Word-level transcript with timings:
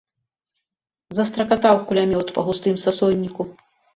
Застракатаў 1.17 1.75
кулямёт 1.91 2.27
па 2.37 2.41
густым 2.47 2.81
сасонніку. 2.87 3.41